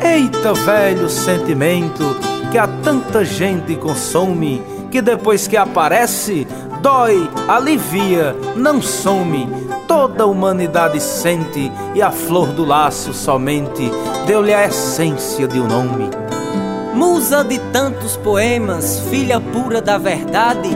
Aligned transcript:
Eita 0.00 0.54
velho 0.54 1.08
sentimento 1.08 2.16
que 2.50 2.56
a 2.58 2.66
tanta 2.82 3.24
gente 3.24 3.76
consome, 3.76 4.62
que 4.90 5.02
depois 5.02 5.46
que 5.46 5.56
aparece, 5.56 6.46
dói, 6.80 7.28
alivia, 7.46 8.34
não 8.56 8.80
some. 8.80 9.48
Toda 9.86 10.24
a 10.24 10.26
humanidade 10.26 11.00
sente 11.00 11.70
e 11.94 12.02
a 12.02 12.10
flor 12.10 12.48
do 12.48 12.64
laço 12.64 13.12
somente 13.12 13.90
deu-lhe 14.26 14.52
a 14.54 14.66
essência 14.66 15.46
de 15.46 15.60
um 15.60 15.66
nome. 15.66 16.10
Musa 16.94 17.44
de 17.44 17.58
tantos 17.72 18.16
poemas, 18.16 19.00
filha 19.10 19.40
pura 19.40 19.80
da 19.80 19.98
verdade, 19.98 20.70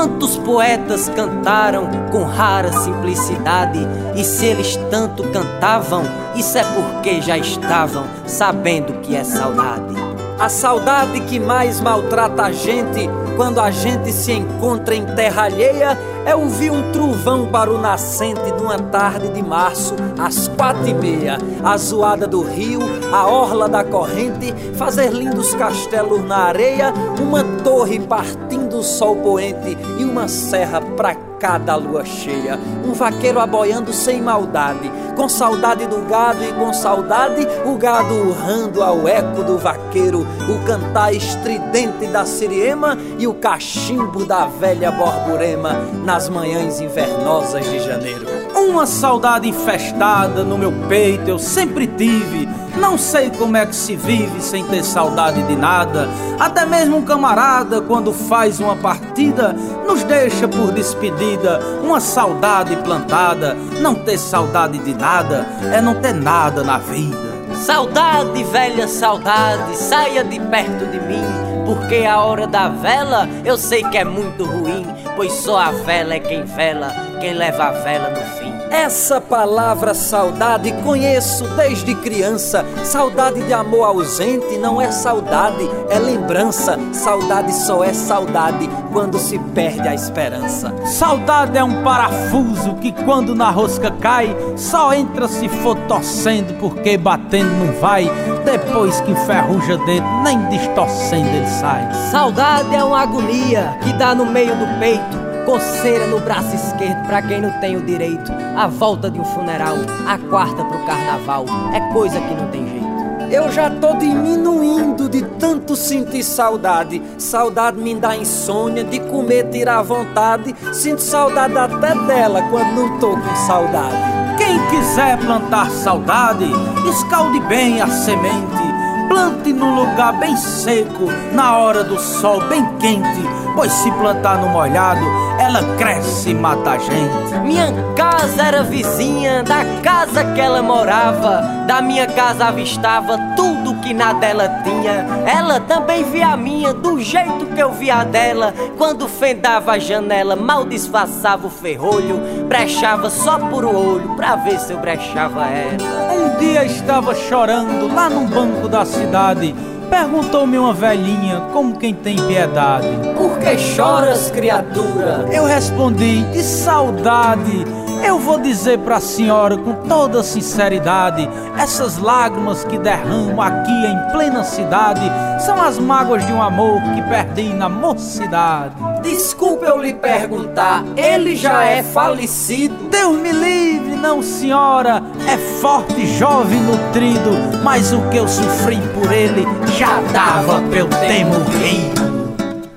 quantos 0.00 0.38
poetas 0.38 1.10
cantaram 1.10 1.86
com 2.10 2.24
rara 2.24 2.72
simplicidade, 2.72 3.80
e 4.16 4.24
se 4.24 4.46
eles 4.46 4.74
tanto 4.90 5.22
cantavam, 5.24 6.02
isso 6.34 6.56
é 6.56 6.64
porque 6.64 7.20
já 7.20 7.36
estavam 7.36 8.06
sabendo 8.24 8.94
que 9.02 9.14
é 9.14 9.22
saudade. 9.22 10.09
A 10.40 10.48
saudade 10.48 11.20
que 11.20 11.38
mais 11.38 11.82
maltrata 11.82 12.44
a 12.44 12.50
gente 12.50 13.10
quando 13.36 13.60
a 13.60 13.70
gente 13.70 14.10
se 14.10 14.32
encontra 14.32 14.94
em 14.94 15.04
terra 15.14 15.42
alheia 15.42 15.98
é 16.24 16.34
ouvir 16.34 16.70
um 16.70 16.90
trovão 16.92 17.46
para 17.46 17.70
o 17.70 17.78
nascente 17.78 18.50
de 18.50 18.62
uma 18.62 18.78
tarde 18.78 19.28
de 19.28 19.42
março, 19.42 19.94
às 20.18 20.48
quatro 20.48 20.88
e 20.88 20.94
meia. 20.94 21.36
A 21.62 21.76
zoada 21.76 22.26
do 22.26 22.40
rio, 22.40 22.80
a 23.12 23.26
orla 23.26 23.68
da 23.68 23.84
corrente, 23.84 24.54
fazer 24.76 25.10
lindos 25.10 25.54
castelos 25.54 26.24
na 26.24 26.38
areia, 26.38 26.90
uma 27.20 27.44
torre 27.62 28.00
partindo 28.00 28.78
o 28.78 28.82
sol 28.82 29.16
poente 29.16 29.76
e 29.98 30.04
uma 30.04 30.26
serra 30.26 30.80
pra 30.80 31.14
cada 31.40 31.74
lua 31.74 32.04
cheia. 32.04 32.60
Um 32.84 32.92
vaqueiro 32.92 33.40
aboiando 33.40 33.92
sem 33.92 34.20
maldade, 34.20 34.92
com 35.16 35.28
saudade 35.28 35.86
do 35.86 36.02
gado 36.02 36.44
e 36.44 36.52
com 36.52 36.72
saudade 36.72 37.48
o 37.64 37.76
gado 37.76 38.14
urrando 38.14 38.82
ao 38.82 39.08
eco 39.08 39.42
do 39.42 39.58
vaqueiro, 39.58 40.20
o 40.20 40.64
cantar 40.66 41.14
estridente 41.14 42.06
da 42.06 42.24
siriema 42.26 42.96
e 43.18 43.26
o 43.26 43.34
cachimbo 43.34 44.24
da 44.24 44.46
velha 44.46 44.92
borborema 44.92 45.72
nas 46.04 46.28
manhãs 46.28 46.80
invernosas 46.80 47.64
de 47.64 47.80
janeiro. 47.80 48.26
Uma 48.54 48.84
saudade 48.86 49.48
infestada 49.48 50.44
no 50.44 50.58
meu 50.58 50.72
peito 50.88 51.30
eu 51.30 51.38
sempre 51.38 51.86
tive. 51.86 52.46
Não 52.76 52.96
sei 52.96 53.30
como 53.30 53.56
é 53.56 53.66
que 53.66 53.74
se 53.74 53.96
vive 53.96 54.40
sem 54.40 54.64
ter 54.64 54.84
saudade 54.84 55.42
de 55.42 55.56
nada. 55.56 56.08
Até 56.38 56.64
mesmo 56.64 56.98
um 56.98 57.04
camarada, 57.04 57.80
quando 57.80 58.12
faz 58.12 58.60
uma 58.60 58.76
partida, 58.76 59.54
nos 59.86 60.02
deixa 60.04 60.46
por 60.48 60.72
despedida. 60.72 61.60
Uma 61.82 62.00
saudade 62.00 62.76
plantada. 62.76 63.54
Não 63.80 63.94
ter 63.94 64.18
saudade 64.18 64.78
de 64.78 64.94
nada 64.94 65.46
é 65.72 65.80
não 65.80 65.94
ter 65.96 66.14
nada 66.14 66.62
na 66.62 66.78
vida. 66.78 67.30
Saudade, 67.54 68.42
velha 68.44 68.88
saudade, 68.88 69.76
saia 69.76 70.24
de 70.24 70.38
perto 70.40 70.86
de 70.86 71.00
mim. 71.00 71.50
Porque 71.66 72.06
a 72.06 72.20
hora 72.20 72.46
da 72.46 72.68
vela 72.68 73.28
eu 73.44 73.56
sei 73.56 73.84
que 73.84 73.98
é 73.98 74.04
muito 74.04 74.44
ruim, 74.44 74.86
pois 75.14 75.32
só 75.32 75.58
a 75.58 75.70
vela 75.70 76.14
é 76.14 76.20
quem 76.20 76.44
vela, 76.44 76.92
quem 77.20 77.34
leva 77.34 77.64
a 77.64 77.70
vela 77.70 78.10
no 78.10 78.22
fim. 78.38 78.50
Essa 78.70 79.20
palavra 79.20 79.94
saudade 79.94 80.72
conheço 80.84 81.44
desde 81.56 81.94
criança. 81.96 82.64
Saudade 82.84 83.42
de 83.42 83.52
amor 83.52 83.84
ausente 83.84 84.56
não 84.56 84.80
é 84.80 84.90
saudade, 84.90 85.68
é 85.90 85.98
lembrança. 85.98 86.78
Saudade 86.92 87.52
só 87.52 87.84
é 87.84 87.92
saudade 87.92 88.70
quando 88.92 89.18
se 89.18 89.38
perde 89.38 89.86
a 89.86 89.94
esperança. 89.94 90.74
Saudade 90.86 91.58
é 91.58 91.64
um 91.64 91.82
parafuso 91.82 92.76
que 92.76 92.92
quando 93.04 93.34
na 93.34 93.50
rosca 93.50 93.90
cai, 93.90 94.34
só 94.56 94.94
entra 94.94 95.28
se 95.28 95.48
for 95.48 95.76
torcendo, 95.86 96.58
porque 96.58 96.96
batendo 96.96 97.50
não 97.50 97.72
vai. 97.80 98.10
Depois 98.44 99.00
que 99.00 99.10
enferruja 99.10 99.76
dentro, 99.78 100.22
nem 100.22 100.48
distorcendo 100.48 101.28
ele 101.28 101.48
sai. 101.48 101.92
Saudade 102.10 102.74
é 102.74 102.82
uma 102.82 103.00
agonia 103.00 103.76
que 103.82 103.92
dá 103.92 104.14
no 104.14 104.24
meio 104.24 104.54
do 104.56 104.78
peito 104.78 105.29
coceira 105.50 106.06
no 106.06 106.20
braço 106.20 106.54
esquerdo 106.54 107.04
para 107.08 107.20
quem 107.22 107.40
não 107.40 107.50
tem 107.58 107.76
o 107.76 107.82
direito, 107.82 108.30
a 108.56 108.68
volta 108.68 109.10
de 109.10 109.18
um 109.18 109.24
funeral, 109.24 109.74
a 110.06 110.16
quarta 110.16 110.64
pro 110.64 110.86
carnaval, 110.86 111.44
é 111.74 111.80
coisa 111.92 112.20
que 112.20 112.34
não 112.34 112.48
tem 112.50 112.68
jeito. 112.68 112.86
Eu 113.32 113.50
já 113.50 113.68
tô 113.68 113.96
diminuindo 113.96 115.08
de 115.08 115.22
tanto 115.40 115.74
sentir 115.74 116.22
saudade. 116.22 117.02
Saudade 117.18 117.78
me 117.78 117.96
dá 117.96 118.16
insônia, 118.16 118.84
de 118.84 119.00
comer 119.00 119.48
tirar 119.50 119.82
vontade. 119.82 120.54
Sinto 120.72 121.00
saudade 121.00 121.56
até 121.56 121.94
dela 122.06 122.42
quando 122.50 122.72
não 122.72 122.98
tô 122.98 123.10
com 123.10 123.36
saudade. 123.46 123.96
Quem 124.36 124.58
quiser 124.68 125.16
plantar 125.18 125.70
saudade, 125.70 126.44
escalde 126.88 127.38
bem 127.40 127.80
a 127.80 127.86
semente. 127.88 128.70
Plante 129.08 129.52
num 129.52 129.74
lugar 129.74 130.12
bem 130.20 130.36
seco, 130.36 131.06
na 131.32 131.56
hora 131.58 131.82
do 131.82 131.98
sol 131.98 132.40
bem 132.48 132.64
quente, 132.78 133.22
pois 133.56 133.72
se 133.72 133.90
plantar 133.92 134.38
no 134.38 134.48
molhado, 134.48 135.04
ela 135.50 135.76
cresce 135.76 136.30
e 136.30 136.34
mata 136.34 136.72
a 136.72 136.78
gente. 136.78 137.38
Minha 137.44 137.72
casa 137.96 138.42
era 138.42 138.62
vizinha 138.62 139.42
da 139.42 139.64
casa 139.82 140.24
que 140.32 140.40
ela 140.40 140.62
morava, 140.62 141.64
da 141.66 141.82
minha 141.82 142.06
casa 142.06 142.46
avistava 142.46 143.18
tudo 143.34 143.74
que 143.80 143.92
na 143.92 144.12
dela 144.12 144.48
tinha. 144.62 145.04
Ela 145.26 145.58
também 145.58 146.04
via 146.04 146.28
a 146.28 146.36
minha 146.36 146.72
do 146.72 147.00
jeito 147.00 147.46
que 147.46 147.60
eu 147.60 147.72
via 147.72 147.96
a 147.96 148.04
dela. 148.04 148.54
Quando 148.78 149.08
fendava 149.08 149.72
a 149.72 149.78
janela, 149.78 150.36
mal 150.36 150.64
disfarçava 150.64 151.48
o 151.48 151.50
ferrolho, 151.50 152.20
brechava 152.46 153.10
só 153.10 153.36
por 153.36 153.64
o 153.64 153.76
olho 153.76 154.14
pra 154.14 154.36
ver 154.36 154.60
se 154.60 154.72
eu 154.72 154.78
brechava 154.78 155.46
ela. 155.46 155.78
Um 156.14 156.38
dia 156.38 156.64
estava 156.64 157.12
chorando 157.12 157.92
lá 157.92 158.08
num 158.08 158.26
banco 158.26 158.68
da 158.68 158.84
cidade. 158.84 159.52
Perguntou-me 159.90 160.56
uma 160.56 160.72
velhinha, 160.72 161.40
como 161.52 161.76
quem 161.76 161.92
tem 161.92 162.16
piedade. 162.16 162.86
Por 163.16 163.38
que 163.38 163.58
choras, 163.58 164.30
criatura? 164.30 165.26
Eu 165.32 165.44
respondi, 165.44 166.22
de 166.32 166.42
saudade. 166.42 167.64
Eu 168.06 168.18
vou 168.18 168.38
dizer 168.38 168.78
pra 168.78 168.98
senhora 168.98 169.58
com 169.58 169.74
toda 169.86 170.22
sinceridade: 170.22 171.28
essas 171.58 171.98
lágrimas 171.98 172.64
que 172.64 172.78
derramo 172.78 173.42
aqui 173.42 173.70
em 173.70 174.12
plena 174.12 174.42
cidade 174.42 175.02
são 175.44 175.60
as 175.60 175.78
mágoas 175.78 176.24
de 176.24 176.32
um 176.32 176.40
amor 176.40 176.80
que 176.94 177.02
perdi 177.02 177.52
na 177.52 177.68
mocidade. 177.68 178.74
Desculpe 179.02 179.66
eu 179.66 179.78
lhe 179.78 179.94
perguntar, 179.94 180.84
ele 180.96 181.36
já 181.36 181.64
é 181.64 181.82
falecido? 181.82 182.74
Deus 182.90 183.18
me 183.18 183.32
livre, 183.32 183.89
não 184.00 184.22
senhora, 184.22 185.02
é 185.28 185.36
forte, 185.60 186.06
jovem, 186.18 186.60
nutrido, 186.60 187.30
mas 187.62 187.92
o 187.92 188.00
que 188.08 188.16
eu 188.16 188.26
sofri 188.26 188.78
por 188.94 189.12
ele 189.12 189.46
já 189.76 190.00
dava 190.12 190.62
pra 190.62 190.78
eu 190.78 190.88
ter 190.88 191.24
morrido. 191.24 192.10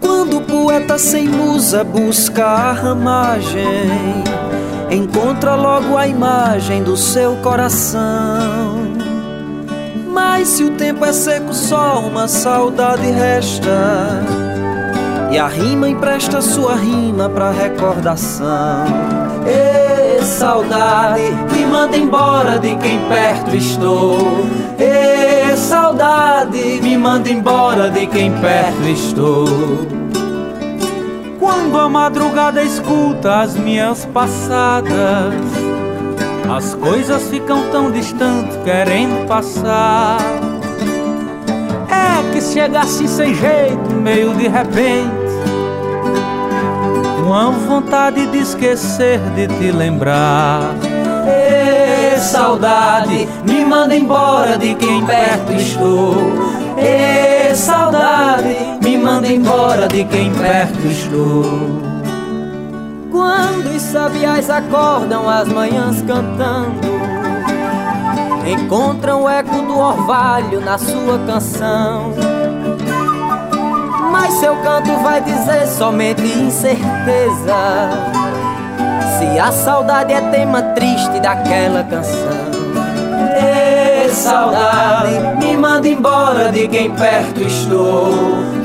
Quando 0.00 0.38
o 0.38 0.42
poeta 0.42 0.98
sem 0.98 1.28
musa 1.28 1.84
busca 1.84 2.44
a 2.44 2.72
ramagem, 2.72 4.24
encontra 4.90 5.54
logo 5.54 5.96
a 5.96 6.08
imagem 6.08 6.82
do 6.82 6.96
seu 6.96 7.36
coração. 7.36 8.82
Mas 10.08 10.48
se 10.48 10.64
o 10.64 10.72
tempo 10.72 11.04
é 11.04 11.12
seco, 11.12 11.54
só 11.54 12.00
uma 12.00 12.26
saudade 12.26 13.10
resta. 13.10 14.22
E 15.30 15.38
a 15.38 15.46
rima 15.46 15.88
empresta 15.88 16.42
sua 16.42 16.74
rima 16.74 17.28
pra 17.28 17.50
recordação. 17.50 18.84
Saudade, 20.32 21.30
me 21.52 21.66
manda 21.66 21.96
embora 21.96 22.58
de 22.58 22.74
quem 22.76 22.98
perto 23.06 23.54
estou. 23.54 24.16
Ê, 24.78 25.54
saudade, 25.56 26.80
me 26.82 26.96
manda 26.96 27.28
embora 27.28 27.90
de 27.90 28.06
quem 28.06 28.32
perto 28.40 28.82
estou. 28.88 29.46
Quando 31.38 31.78
a 31.78 31.88
madrugada 31.88 32.62
escuta 32.62 33.42
as 33.42 33.54
minhas 33.56 34.06
passadas, 34.06 35.34
as 36.50 36.74
coisas 36.74 37.22
ficam 37.28 37.70
tão 37.70 37.90
distantes, 37.90 38.56
querendo 38.64 39.26
passar. 39.28 40.18
É 41.88 42.32
que 42.32 42.40
chega 42.40 42.80
assim 42.80 43.06
sem 43.06 43.34
jeito, 43.34 43.94
meio 43.94 44.34
de 44.34 44.48
repente. 44.48 45.21
Vontade 47.72 48.26
de 48.26 48.36
esquecer 48.36 49.18
de 49.34 49.48
te 49.48 49.72
lembrar. 49.72 50.74
Ê, 51.26 52.18
saudade, 52.18 53.26
me 53.46 53.64
manda 53.64 53.96
embora 53.96 54.58
de 54.58 54.74
quem 54.74 55.02
perto 55.06 55.52
estou. 55.54 56.14
Ê, 56.76 57.54
saudade, 57.54 58.54
me 58.84 58.98
manda 58.98 59.26
embora 59.26 59.88
de 59.88 60.04
quem 60.04 60.30
perto 60.34 60.86
estou. 60.86 61.44
Quando 63.10 63.74
os 63.74 63.80
sabiás 63.80 64.50
acordam 64.50 65.26
as 65.26 65.48
manhãs 65.48 66.02
cantando, 66.02 66.92
encontram 68.46 69.22
o 69.22 69.28
eco 69.30 69.62
do 69.62 69.78
orvalho 69.78 70.60
na 70.60 70.76
sua 70.76 71.18
canção. 71.26 72.31
Mas 74.12 74.34
seu 74.34 74.54
canto 74.56 74.94
vai 75.02 75.22
dizer 75.22 75.66
somente 75.66 76.22
incerteza. 76.22 77.88
Se 79.18 79.38
a 79.38 79.50
saudade 79.50 80.12
é 80.12 80.20
tema 80.30 80.60
triste 80.74 81.18
daquela 81.18 81.82
canção. 81.82 82.52
Ê, 83.34 84.10
saudade, 84.10 85.18
me 85.38 85.56
manda 85.56 85.88
embora 85.88 86.52
de 86.52 86.68
quem 86.68 86.90
perto 86.90 87.40
estou. 87.40 88.12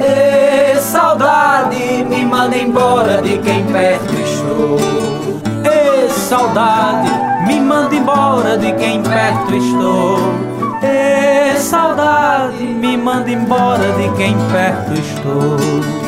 Ê, 0.00 0.78
saudade, 0.78 2.04
me 2.08 2.24
manda 2.24 2.56
embora 2.56 3.20
de 3.20 3.38
quem 3.38 3.64
perto 3.66 4.14
estou. 4.14 4.78
Ê, 5.64 6.08
saudade, 6.08 7.10
me 7.48 7.60
manda 7.60 7.92
embora 7.94 8.56
de 8.56 8.72
quem 8.74 9.02
perto 9.02 9.54
estou. 9.56 10.31
Manda 13.02 13.32
embora 13.32 13.92
de 13.94 14.16
quem 14.16 14.36
perto 14.52 14.92
estou. 14.92 16.01